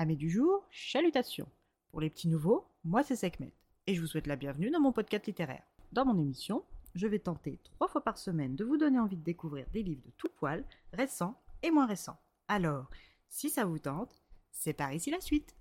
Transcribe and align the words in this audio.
Amis 0.00 0.16
du 0.16 0.30
jour, 0.30 0.64
chalutations. 0.70 1.48
Pour 1.90 2.00
les 2.00 2.08
petits 2.08 2.28
nouveaux, 2.28 2.68
moi 2.84 3.02
c'est 3.02 3.16
Sekhmet 3.16 3.52
et 3.88 3.96
je 3.96 4.00
vous 4.00 4.06
souhaite 4.06 4.28
la 4.28 4.36
bienvenue 4.36 4.70
dans 4.70 4.78
mon 4.78 4.92
podcast 4.92 5.26
littéraire. 5.26 5.64
Dans 5.90 6.04
mon 6.04 6.16
émission, 6.16 6.62
je 6.94 7.08
vais 7.08 7.18
tenter 7.18 7.58
trois 7.64 7.88
fois 7.88 8.04
par 8.04 8.16
semaine 8.16 8.54
de 8.54 8.64
vous 8.64 8.76
donner 8.76 9.00
envie 9.00 9.16
de 9.16 9.24
découvrir 9.24 9.66
des 9.72 9.82
livres 9.82 10.04
de 10.06 10.12
tout 10.16 10.28
poil, 10.36 10.64
récents 10.92 11.34
et 11.64 11.72
moins 11.72 11.86
récents. 11.86 12.16
Alors, 12.46 12.88
si 13.28 13.50
ça 13.50 13.64
vous 13.64 13.80
tente, 13.80 14.22
c'est 14.52 14.72
par 14.72 14.92
ici 14.92 15.10
la 15.10 15.20
suite. 15.20 15.56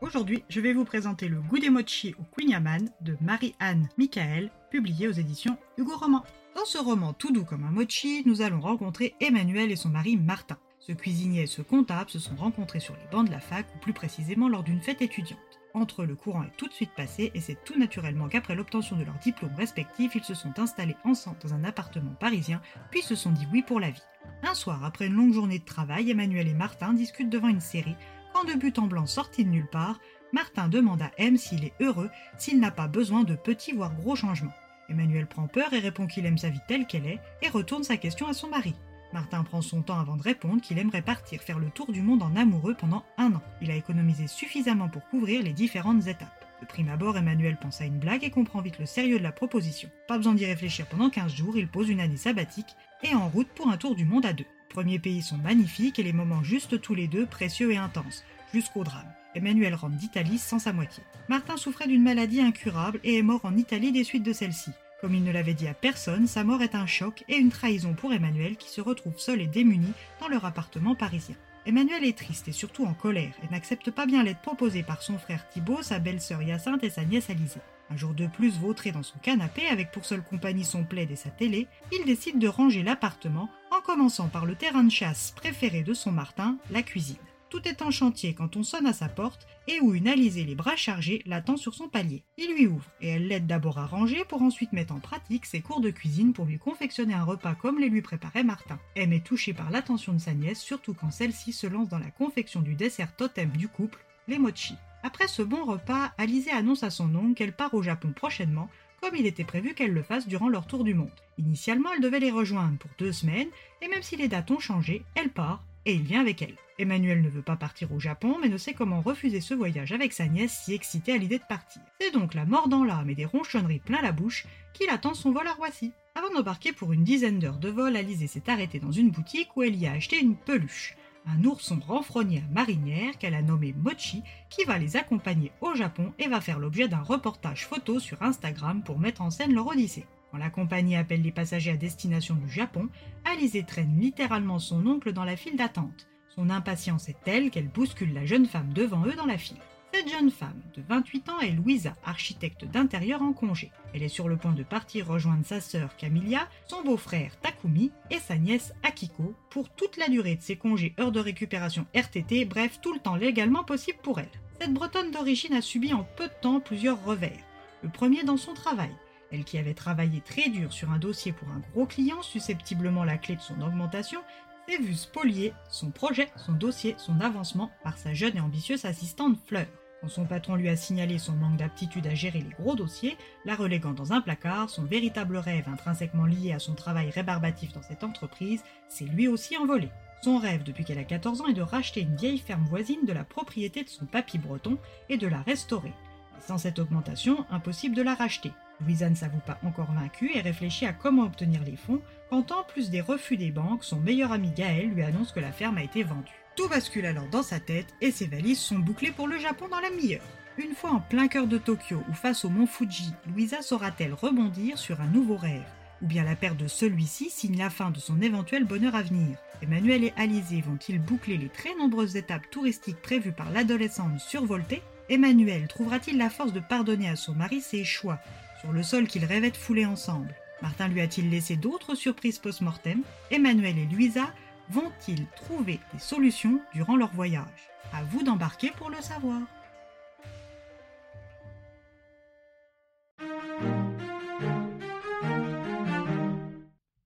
Aujourd'hui, 0.00 0.44
je 0.48 0.62
vais 0.62 0.72
vous 0.72 0.86
présenter 0.86 1.28
le 1.28 1.42
goût 1.42 1.58
des 1.58 1.68
mochi 1.68 2.14
au 2.18 2.22
Queen 2.34 2.48
Yaman 2.48 2.88
de 3.02 3.18
Marie-Anne 3.20 3.90
Michael, 3.98 4.50
publié 4.70 5.08
aux 5.08 5.12
éditions 5.12 5.58
Hugo 5.76 5.94
Roman. 5.94 6.24
Dans 6.58 6.64
ce 6.64 6.78
roman 6.78 7.12
tout 7.12 7.30
doux 7.30 7.44
comme 7.44 7.62
un 7.62 7.70
mochi, 7.70 8.24
nous 8.26 8.42
allons 8.42 8.58
rencontrer 8.58 9.14
Emmanuel 9.20 9.70
et 9.70 9.76
son 9.76 9.90
mari 9.90 10.16
Martin. 10.16 10.56
Ce 10.80 10.90
cuisinier 10.90 11.42
et 11.42 11.46
ce 11.46 11.62
comptable 11.62 12.10
se 12.10 12.18
sont 12.18 12.34
rencontrés 12.34 12.80
sur 12.80 12.94
les 12.94 13.08
bancs 13.12 13.28
de 13.28 13.30
la 13.30 13.38
fac, 13.38 13.64
ou 13.76 13.78
plus 13.78 13.92
précisément 13.92 14.48
lors 14.48 14.64
d'une 14.64 14.82
fête 14.82 15.00
étudiante. 15.00 15.38
Entre 15.72 16.02
eux, 16.02 16.06
le 16.06 16.16
courant 16.16 16.42
est 16.42 16.56
tout 16.56 16.66
de 16.66 16.72
suite 16.72 16.90
passé 16.96 17.30
et 17.32 17.40
c'est 17.40 17.62
tout 17.64 17.78
naturellement 17.78 18.26
qu'après 18.26 18.56
l'obtention 18.56 18.96
de 18.96 19.04
leurs 19.04 19.20
diplômes 19.20 19.54
respectifs, 19.54 20.16
ils 20.16 20.24
se 20.24 20.34
sont 20.34 20.58
installés 20.58 20.96
ensemble 21.04 21.38
dans 21.40 21.54
un 21.54 21.62
appartement 21.62 22.16
parisien, 22.18 22.60
puis 22.90 23.02
se 23.02 23.14
sont 23.14 23.30
dit 23.30 23.46
oui 23.52 23.62
pour 23.62 23.78
la 23.78 23.90
vie. 23.90 24.02
Un 24.42 24.54
soir, 24.54 24.84
après 24.84 25.06
une 25.06 25.14
longue 25.14 25.34
journée 25.34 25.60
de 25.60 25.64
travail, 25.64 26.10
Emmanuel 26.10 26.48
et 26.48 26.54
Martin 26.54 26.92
discutent 26.92 27.30
devant 27.30 27.46
une 27.46 27.60
série, 27.60 27.96
quand 28.34 28.42
de 28.42 28.54
but 28.54 28.80
en 28.80 28.88
blanc 28.88 29.06
sorti 29.06 29.44
de 29.44 29.50
nulle 29.50 29.70
part, 29.70 30.00
Martin 30.32 30.68
demande 30.68 31.02
à 31.02 31.12
M 31.18 31.36
s'il 31.36 31.64
est 31.64 31.74
heureux, 31.80 32.10
s'il 32.36 32.58
n'a 32.58 32.72
pas 32.72 32.88
besoin 32.88 33.22
de 33.22 33.36
petits 33.36 33.72
voire 33.72 33.94
gros 33.94 34.16
changements. 34.16 34.50
Emmanuel 34.88 35.26
prend 35.26 35.46
peur 35.46 35.72
et 35.72 35.78
répond 35.78 36.06
qu'il 36.06 36.26
aime 36.26 36.38
sa 36.38 36.50
vie 36.50 36.60
telle 36.66 36.86
qu'elle 36.86 37.06
est 37.06 37.20
et 37.42 37.48
retourne 37.48 37.84
sa 37.84 37.96
question 37.96 38.26
à 38.26 38.32
son 38.32 38.48
mari. 38.48 38.74
Martin 39.12 39.42
prend 39.42 39.62
son 39.62 39.82
temps 39.82 39.98
avant 39.98 40.16
de 40.16 40.22
répondre 40.22 40.60
qu'il 40.60 40.78
aimerait 40.78 41.02
partir 41.02 41.40
faire 41.40 41.58
le 41.58 41.70
tour 41.70 41.92
du 41.92 42.02
monde 42.02 42.22
en 42.22 42.36
amoureux 42.36 42.74
pendant 42.74 43.04
un 43.16 43.32
an. 43.32 43.42
Il 43.62 43.70
a 43.70 43.76
économisé 43.76 44.26
suffisamment 44.26 44.88
pour 44.88 45.06
couvrir 45.08 45.42
les 45.42 45.52
différentes 45.52 46.06
étapes. 46.06 46.44
De 46.60 46.66
prime 46.66 46.88
abord, 46.88 47.16
Emmanuel 47.16 47.56
pense 47.56 47.80
à 47.80 47.84
une 47.84 47.98
blague 47.98 48.24
et 48.24 48.30
comprend 48.30 48.60
vite 48.60 48.78
le 48.78 48.86
sérieux 48.86 49.18
de 49.18 49.22
la 49.22 49.32
proposition. 49.32 49.88
Pas 50.08 50.16
besoin 50.16 50.34
d'y 50.34 50.44
réfléchir 50.44 50.86
pendant 50.86 51.08
15 51.08 51.32
jours, 51.34 51.56
il 51.56 51.68
pose 51.68 51.88
une 51.88 52.00
année 52.00 52.16
sabbatique 52.16 52.76
et 53.02 53.14
en 53.14 53.28
route 53.28 53.48
pour 53.48 53.68
un 53.68 53.76
tour 53.76 53.94
du 53.94 54.04
monde 54.04 54.26
à 54.26 54.32
deux. 54.32 54.44
Les 54.44 54.74
premiers 54.74 54.98
pays 54.98 55.22
sont 55.22 55.38
magnifiques 55.38 55.98
et 55.98 56.02
les 56.02 56.12
moments 56.12 56.42
juste 56.42 56.80
tous 56.80 56.94
les 56.94 57.08
deux 57.08 57.26
précieux 57.26 57.72
et 57.72 57.76
intenses, 57.76 58.24
jusqu'au 58.52 58.84
drame. 58.84 59.12
Emmanuel 59.34 59.74
rentre 59.74 59.96
d'Italie 59.96 60.38
sans 60.38 60.58
sa 60.58 60.72
moitié. 60.72 61.02
Martin 61.28 61.56
souffrait 61.56 61.86
d'une 61.86 62.02
maladie 62.02 62.40
incurable 62.40 63.00
et 63.04 63.18
est 63.18 63.22
mort 63.22 63.44
en 63.44 63.56
Italie 63.56 63.92
des 63.92 64.04
suites 64.04 64.22
de 64.22 64.32
celle-ci. 64.32 64.70
Comme 65.00 65.14
il 65.14 65.22
ne 65.22 65.30
l'avait 65.30 65.54
dit 65.54 65.68
à 65.68 65.74
personne, 65.74 66.26
sa 66.26 66.42
mort 66.42 66.62
est 66.62 66.74
un 66.74 66.86
choc 66.86 67.24
et 67.28 67.36
une 67.36 67.50
trahison 67.50 67.94
pour 67.94 68.12
Emmanuel 68.12 68.56
qui 68.56 68.68
se 68.68 68.80
retrouve 68.80 69.18
seul 69.18 69.40
et 69.40 69.46
démuni 69.46 69.92
dans 70.20 70.28
leur 70.28 70.44
appartement 70.44 70.96
parisien. 70.96 71.36
Emmanuel 71.66 72.04
est 72.04 72.16
triste 72.16 72.48
et 72.48 72.52
surtout 72.52 72.84
en 72.84 72.94
colère 72.94 73.34
et 73.44 73.52
n'accepte 73.52 73.90
pas 73.90 74.06
bien 74.06 74.22
l'aide 74.22 74.40
proposée 74.40 74.82
par 74.82 75.02
son 75.02 75.18
frère 75.18 75.48
Thibault, 75.50 75.82
sa 75.82 75.98
belle-sœur 75.98 76.42
Hyacinthe 76.42 76.82
et 76.82 76.90
sa 76.90 77.04
nièce 77.04 77.30
Alizée. 77.30 77.60
Un 77.90 77.96
jour 77.96 78.12
de 78.12 78.26
plus 78.26 78.58
vautré 78.58 78.90
dans 78.90 79.02
son 79.02 79.18
canapé 79.18 79.66
avec 79.68 79.90
pour 79.92 80.04
seule 80.04 80.22
compagnie 80.22 80.64
son 80.64 80.84
plaid 80.84 81.10
et 81.10 81.16
sa 81.16 81.30
télé, 81.30 81.68
il 81.92 82.04
décide 82.04 82.38
de 82.38 82.48
ranger 82.48 82.82
l'appartement 82.82 83.48
en 83.70 83.80
commençant 83.80 84.28
par 84.28 84.46
le 84.46 84.56
terrain 84.56 84.84
de 84.84 84.90
chasse 84.90 85.32
préféré 85.36 85.82
de 85.82 85.94
son 85.94 86.10
Martin, 86.10 86.58
la 86.70 86.82
cuisine. 86.82 87.16
Tout 87.50 87.66
est 87.66 87.80
en 87.80 87.90
chantier 87.90 88.34
quand 88.34 88.56
on 88.56 88.62
sonne 88.62 88.86
à 88.86 88.92
sa 88.92 89.08
porte 89.08 89.46
et 89.68 89.80
où 89.80 89.94
une 89.94 90.06
Alizée 90.06 90.44
les 90.44 90.54
bras 90.54 90.76
chargés 90.76 91.22
l'attend 91.24 91.56
sur 91.56 91.74
son 91.74 91.88
palier. 91.88 92.22
Il 92.36 92.54
lui 92.54 92.66
ouvre 92.66 92.84
et 93.00 93.08
elle 93.08 93.26
l'aide 93.26 93.46
d'abord 93.46 93.78
à 93.78 93.86
ranger 93.86 94.24
pour 94.28 94.42
ensuite 94.42 94.74
mettre 94.74 94.94
en 94.94 95.00
pratique 95.00 95.46
ses 95.46 95.62
cours 95.62 95.80
de 95.80 95.90
cuisine 95.90 96.34
pour 96.34 96.44
lui 96.44 96.58
confectionner 96.58 97.14
un 97.14 97.24
repas 97.24 97.54
comme 97.54 97.78
les 97.78 97.88
lui 97.88 98.02
préparait 98.02 98.44
Martin. 98.44 98.78
M 98.96 99.14
est 99.14 99.24
touchée 99.24 99.54
par 99.54 99.70
l'attention 99.70 100.12
de 100.12 100.18
sa 100.18 100.34
nièce, 100.34 100.60
surtout 100.60 100.92
quand 100.92 101.10
celle-ci 101.10 101.54
se 101.54 101.66
lance 101.66 101.88
dans 101.88 101.98
la 101.98 102.10
confection 102.10 102.60
du 102.60 102.74
dessert 102.74 103.16
totem 103.16 103.50
du 103.50 103.68
couple, 103.68 104.04
les 104.26 104.38
mochi. 104.38 104.74
Après 105.02 105.28
ce 105.28 105.40
bon 105.42 105.64
repas, 105.64 106.12
Alizée 106.18 106.50
annonce 106.50 106.82
à 106.82 106.90
son 106.90 107.14
oncle 107.14 107.34
qu'elle 107.34 107.56
part 107.56 107.72
au 107.72 107.82
Japon 107.82 108.12
prochainement 108.14 108.68
comme 109.00 109.14
il 109.14 109.26
était 109.26 109.44
prévu 109.44 109.74
qu'elle 109.74 109.92
le 109.92 110.02
fasse 110.02 110.26
durant 110.26 110.48
leur 110.48 110.66
tour 110.66 110.84
du 110.84 110.92
monde. 110.92 111.08
Initialement, 111.38 111.90
elle 111.94 112.02
devait 112.02 112.18
les 112.20 112.32
rejoindre 112.32 112.78
pour 112.78 112.90
deux 112.98 113.12
semaines, 113.12 113.48
et 113.80 113.86
même 113.86 114.02
si 114.02 114.16
les 114.16 114.26
dates 114.26 114.50
ont 114.50 114.58
changé, 114.58 115.04
elle 115.14 115.30
part 115.30 115.62
et 115.88 115.94
il 115.94 116.02
vient 116.02 116.20
avec 116.20 116.42
elle. 116.42 116.54
Emmanuel 116.78 117.22
ne 117.22 117.30
veut 117.30 117.42
pas 117.42 117.56
partir 117.56 117.92
au 117.92 117.98
Japon, 117.98 118.36
mais 118.40 118.50
ne 118.50 118.58
sait 118.58 118.74
comment 118.74 119.00
refuser 119.00 119.40
ce 119.40 119.54
voyage 119.54 119.90
avec 119.92 120.12
sa 120.12 120.26
nièce 120.26 120.60
si 120.64 120.74
excitée 120.74 121.14
à 121.14 121.16
l'idée 121.16 121.38
de 121.38 121.44
partir. 121.48 121.80
C'est 121.98 122.12
donc 122.12 122.34
la 122.34 122.44
mort 122.44 122.68
dans 122.68 122.84
l'âme 122.84 123.08
et 123.08 123.14
des 123.14 123.24
ronchonneries 123.24 123.78
plein 123.78 124.02
la 124.02 124.12
bouche 124.12 124.46
qu'il 124.74 124.90
attend 124.90 125.14
son 125.14 125.32
vol 125.32 125.46
à 125.46 125.54
Roissy. 125.54 125.92
Avant 126.14 126.28
d'embarquer 126.34 126.72
pour 126.72 126.92
une 126.92 127.04
dizaine 127.04 127.38
d'heures 127.38 127.58
de 127.58 127.70
vol, 127.70 127.96
Alizée 127.96 128.26
s'est 128.26 128.50
arrêtée 128.50 128.80
dans 128.80 128.92
une 128.92 129.10
boutique 129.10 129.56
où 129.56 129.62
elle 129.62 129.76
y 129.76 129.86
a 129.86 129.92
acheté 129.92 130.20
une 130.20 130.36
peluche. 130.36 130.94
Un 131.26 131.42
ourson 131.44 131.80
renfrogné 131.80 132.38
à 132.46 132.52
marinière 132.52 133.16
qu'elle 133.16 133.34
a 133.34 133.42
nommé 133.42 133.74
Mochi, 133.74 134.22
qui 134.50 134.64
va 134.64 134.76
les 134.76 134.96
accompagner 134.96 135.52
au 135.62 135.74
Japon 135.74 136.12
et 136.18 136.28
va 136.28 136.42
faire 136.42 136.58
l'objet 136.58 136.88
d'un 136.88 137.02
reportage 137.02 137.66
photo 137.66 137.98
sur 137.98 138.22
Instagram 138.22 138.82
pour 138.82 138.98
mettre 138.98 139.22
en 139.22 139.30
scène 139.30 139.54
leur 139.54 139.68
odyssée. 139.68 140.04
Quand 140.30 140.38
la 140.38 140.50
compagnie 140.50 140.96
appelle 140.96 141.22
les 141.22 141.32
passagers 141.32 141.70
à 141.70 141.76
destination 141.76 142.34
du 142.34 142.50
Japon, 142.50 142.88
Alizée 143.24 143.64
traîne 143.64 143.98
littéralement 143.98 144.58
son 144.58 144.86
oncle 144.86 145.12
dans 145.12 145.24
la 145.24 145.36
file 145.36 145.56
d'attente. 145.56 146.06
Son 146.28 146.50
impatience 146.50 147.08
est 147.08 147.20
telle 147.24 147.50
qu'elle 147.50 147.68
bouscule 147.68 148.12
la 148.12 148.26
jeune 148.26 148.46
femme 148.46 148.72
devant 148.72 149.04
eux 149.06 149.14
dans 149.14 149.26
la 149.26 149.38
file. 149.38 149.56
Cette 149.92 150.10
jeune 150.10 150.30
femme 150.30 150.60
de 150.76 150.82
28 150.86 151.28
ans 151.30 151.40
est 151.40 151.50
Louisa, 151.50 151.96
architecte 152.04 152.66
d'intérieur 152.66 153.22
en 153.22 153.32
congé. 153.32 153.72
Elle 153.94 154.02
est 154.02 154.08
sur 154.08 154.28
le 154.28 154.36
point 154.36 154.52
de 154.52 154.62
partir 154.62 155.06
rejoindre 155.08 155.46
sa 155.46 155.62
sœur 155.62 155.96
Camilla, 155.96 156.46
son 156.68 156.82
beau-frère 156.84 157.40
Takumi 157.40 157.90
et 158.10 158.18
sa 158.18 158.36
nièce 158.36 158.74
Akiko 158.82 159.34
pour 159.48 159.70
toute 159.70 159.96
la 159.96 160.08
durée 160.08 160.36
de 160.36 160.42
ses 160.42 160.56
congés 160.56 160.94
heures 161.00 161.10
de 161.10 161.20
récupération 161.20 161.86
RTT, 161.96 162.44
bref 162.44 162.80
tout 162.82 162.92
le 162.92 163.00
temps 163.00 163.16
légalement 163.16 163.64
possible 163.64 163.98
pour 164.02 164.20
elle. 164.20 164.28
Cette 164.60 164.74
bretonne 164.74 165.10
d'origine 165.10 165.54
a 165.54 165.62
subi 165.62 165.94
en 165.94 166.06
peu 166.16 166.28
de 166.28 166.34
temps 166.42 166.60
plusieurs 166.60 167.02
revers. 167.02 167.44
Le 167.82 167.88
premier 167.88 168.24
dans 168.24 168.36
son 168.36 168.52
travail. 168.52 168.90
Elle 169.30 169.44
qui 169.44 169.58
avait 169.58 169.74
travaillé 169.74 170.20
très 170.20 170.48
dur 170.48 170.72
sur 170.72 170.90
un 170.90 170.98
dossier 170.98 171.32
pour 171.32 171.48
un 171.48 171.60
gros 171.72 171.86
client, 171.86 172.22
susceptiblement 172.22 173.04
la 173.04 173.18
clé 173.18 173.36
de 173.36 173.40
son 173.40 173.60
augmentation, 173.60 174.20
s'est 174.68 174.78
vue 174.78 174.94
spolier 174.94 175.52
son 175.70 175.90
projet, 175.90 176.30
son 176.36 176.52
dossier, 176.52 176.94
son 176.98 177.20
avancement 177.20 177.70
par 177.82 177.98
sa 177.98 178.14
jeune 178.14 178.36
et 178.36 178.40
ambitieuse 178.40 178.84
assistante 178.84 179.38
Fleur. 179.46 179.66
Quand 180.00 180.08
son 180.08 180.26
patron 180.26 180.54
lui 180.54 180.68
a 180.68 180.76
signalé 180.76 181.18
son 181.18 181.32
manque 181.32 181.56
d'aptitude 181.56 182.06
à 182.06 182.14
gérer 182.14 182.40
les 182.40 182.54
gros 182.62 182.76
dossiers, 182.76 183.16
la 183.44 183.56
reléguant 183.56 183.92
dans 183.92 184.12
un 184.12 184.20
placard, 184.20 184.70
son 184.70 184.84
véritable 184.84 185.36
rêve 185.36 185.68
intrinsèquement 185.68 186.26
lié 186.26 186.52
à 186.52 186.60
son 186.60 186.74
travail 186.74 187.10
rébarbatif 187.10 187.72
dans 187.72 187.82
cette 187.82 188.04
entreprise 188.04 188.62
s'est 188.88 189.06
lui 189.06 189.26
aussi 189.26 189.56
envolé. 189.56 189.88
Son 190.22 190.38
rêve 190.38 190.62
depuis 190.62 190.84
qu'elle 190.84 190.98
a 190.98 191.04
14 191.04 191.40
ans 191.40 191.46
est 191.48 191.54
de 191.54 191.62
racheter 191.62 192.00
une 192.00 192.16
vieille 192.16 192.38
ferme 192.38 192.64
voisine 192.64 193.06
de 193.06 193.12
la 193.12 193.24
propriété 193.24 193.82
de 193.82 193.88
son 193.88 194.06
papy 194.06 194.38
breton 194.38 194.78
et 195.08 195.16
de 195.16 195.26
la 195.26 195.42
restaurer. 195.42 195.92
Sans 196.40 196.58
cette 196.58 196.78
augmentation, 196.78 197.44
impossible 197.50 197.96
de 197.96 198.02
la 198.02 198.14
racheter. 198.14 198.52
Louisa 198.80 199.10
ne 199.10 199.14
s'avoue 199.14 199.40
pas 199.44 199.58
encore 199.64 199.92
vaincue 199.92 200.30
et 200.34 200.40
réfléchit 200.40 200.86
à 200.86 200.92
comment 200.92 201.24
obtenir 201.24 201.62
les 201.64 201.76
fonds, 201.76 202.00
quand 202.30 202.52
en 202.52 202.62
plus 202.62 202.90
des 202.90 203.00
refus 203.00 203.36
des 203.36 203.50
banques, 203.50 203.84
son 203.84 203.98
meilleur 203.98 204.32
ami 204.32 204.50
Gaël 204.50 204.90
lui 204.90 205.02
annonce 205.02 205.32
que 205.32 205.40
la 205.40 205.52
ferme 205.52 205.78
a 205.78 205.82
été 205.82 206.02
vendue. 206.02 206.30
Tout 206.56 206.68
bascule 206.68 207.06
alors 207.06 207.28
dans 207.28 207.42
sa 207.42 207.60
tête 207.60 207.94
et 208.00 208.10
ses 208.10 208.26
valises 208.26 208.60
sont 208.60 208.78
bouclées 208.78 209.12
pour 209.12 209.28
le 209.28 209.38
Japon 209.38 209.68
dans 209.68 209.80
la 209.80 209.90
meilleure. 209.90 210.24
Une 210.58 210.74
fois 210.74 210.90
en 210.90 211.00
plein 211.00 211.28
cœur 211.28 211.46
de 211.46 211.56
Tokyo 211.56 212.02
ou 212.08 212.12
face 212.14 212.44
au 212.44 212.50
mont 212.50 212.66
Fuji, 212.66 213.12
Louisa 213.28 213.62
saura-t-elle 213.62 214.14
rebondir 214.14 214.76
sur 214.76 215.00
un 215.00 215.06
nouveau 215.06 215.36
rêve? 215.36 215.62
Ou 216.02 216.06
bien 216.06 216.24
la 216.24 216.36
perte 216.36 216.56
de 216.56 216.68
celui-ci 216.68 217.30
signe 217.30 217.58
la 217.58 217.70
fin 217.70 217.90
de 217.90 217.98
son 217.98 218.20
éventuel 218.20 218.64
bonheur 218.64 218.94
à 218.94 219.02
venir? 219.02 219.36
Emmanuel 219.62 220.04
et 220.04 220.12
Alizé 220.16 220.60
vont-ils 220.60 221.00
boucler 221.00 221.36
les 221.36 221.48
très 221.48 221.74
nombreuses 221.76 222.16
étapes 222.16 222.50
touristiques 222.50 223.02
prévues 223.02 223.32
par 223.32 223.50
l'adolescente 223.50 224.20
survoltée? 224.20 224.82
Emmanuel 225.08 225.66
trouvera-t-il 225.68 226.18
la 226.18 226.30
force 226.30 226.52
de 226.52 226.60
pardonner 226.60 227.08
à 227.08 227.16
son 227.16 227.34
mari 227.34 227.60
ses 227.60 227.84
choix? 227.84 228.18
Sur 228.60 228.72
le 228.72 228.82
sol 228.82 229.06
qu'ils 229.06 229.24
rêvaient 229.24 229.50
de 229.50 229.56
fouler 229.56 229.86
ensemble. 229.86 230.34
Martin 230.62 230.88
lui 230.88 231.00
a-t-il 231.00 231.30
laissé 231.30 231.56
d'autres 231.56 231.94
surprises 231.94 232.38
post-mortem? 232.38 233.02
Emmanuel 233.30 233.78
et 233.78 233.86
Louisa 233.86 234.32
vont-ils 234.70 235.26
trouver 235.36 235.78
des 235.92 236.00
solutions 236.00 236.60
durant 236.74 236.96
leur 236.96 237.12
voyage? 237.14 237.70
À 237.92 238.02
vous 238.02 238.22
d'embarquer 238.22 238.70
pour 238.72 238.90
le 238.90 239.00
savoir. 239.00 239.40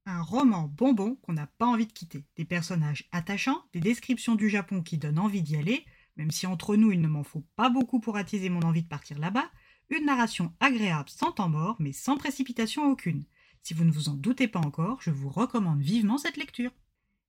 Un 0.06 0.22
roman 0.22 0.70
bonbon 0.74 1.16
qu'on 1.16 1.34
n'a 1.34 1.46
pas 1.58 1.66
envie 1.66 1.86
de 1.86 1.92
quitter. 1.92 2.24
Des 2.36 2.46
personnages 2.46 3.06
attachants, 3.12 3.62
des 3.74 3.80
descriptions 3.80 4.34
du 4.34 4.48
Japon 4.48 4.82
qui 4.82 4.96
donnent 4.96 5.18
envie 5.18 5.42
d'y 5.42 5.56
aller, 5.56 5.84
même 6.16 6.30
si 6.30 6.46
entre 6.46 6.76
nous 6.76 6.90
il 6.90 7.00
ne 7.00 7.08
m'en 7.08 7.22
faut 7.22 7.44
pas 7.56 7.68
beaucoup 7.68 8.00
pour 8.00 8.16
attiser 8.16 8.48
mon 8.48 8.62
envie 8.62 8.82
de 8.82 8.88
partir 8.88 9.18
là-bas, 9.18 9.50
une 9.92 10.06
narration 10.06 10.52
agréable 10.60 11.10
sans 11.10 11.32
temps 11.32 11.48
mort, 11.48 11.76
mais 11.78 11.92
sans 11.92 12.16
précipitation 12.16 12.90
aucune. 12.90 13.24
Si 13.62 13.74
vous 13.74 13.84
ne 13.84 13.92
vous 13.92 14.08
en 14.08 14.14
doutez 14.14 14.48
pas 14.48 14.60
encore, 14.60 15.00
je 15.02 15.10
vous 15.10 15.28
recommande 15.28 15.80
vivement 15.80 16.18
cette 16.18 16.36
lecture. 16.36 16.72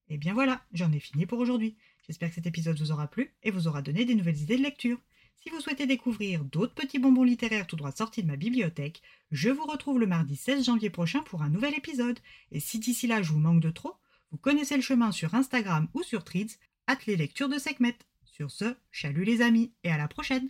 Et 0.10 0.18
bien 0.18 0.34
voilà, 0.34 0.64
j'en 0.74 0.92
ai 0.92 1.00
fini 1.00 1.26
pour 1.26 1.40
aujourd'hui. 1.40 1.76
J'espère 2.08 2.30
que 2.30 2.36
cet 2.36 2.48
épisode 2.48 2.80
vous 2.80 2.92
aura 2.92 3.08
plu 3.08 3.34
et 3.44 3.52
vous 3.52 3.68
aura 3.68 3.82
donné 3.82 4.06
des 4.06 4.16
nouvelles 4.16 4.42
idées 4.42 4.58
de 4.58 4.64
lecture. 4.64 4.98
Si 5.42 5.50
vous 5.50 5.60
souhaitez 5.60 5.86
découvrir 5.86 6.44
d'autres 6.46 6.74
petits 6.74 7.00
bonbons 7.00 7.24
littéraires 7.24 7.68
tout 7.68 7.76
droit 7.76 7.92
sortis 7.92 8.24
de 8.24 8.28
ma 8.28 8.38
bibliothèque, 8.38 9.02
je 9.32 9.50
vous 9.50 9.66
retrouve 9.66 10.00
le 10.00 10.08
mardi 10.08 10.36
16 10.36 10.66
janvier 10.66 10.90
prochain 10.90 11.22
pour 11.24 11.42
un 11.42 11.50
nouvel 11.50 11.76
épisode. 11.76 12.20
Et 12.52 12.60
si 12.60 12.80
d'ici 12.80 13.08
là 13.08 13.22
je 13.22 13.32
vous 13.32 13.40
manque 13.40 13.62
de 13.62 13.72
trop, 13.72 13.96
Vous 14.32 14.38
connaissez 14.38 14.76
le 14.76 14.82
chemin 14.82 15.12
sur 15.12 15.36
Instagram 15.36 15.88
ou 15.94 16.02
sur 16.02 16.24
Threads, 16.24 16.58
hâte 16.90 17.06
les 17.06 17.18
lectures 17.18 17.50
de 17.50 17.60
Sekhmet. 17.60 17.98
Sur 18.24 18.50
ce, 18.50 18.76
chalut 18.90 19.26
les 19.26 19.42
amis 19.42 19.74
et 19.84 19.92
à 19.92 19.98
la 19.98 20.08
prochaine 20.08 20.50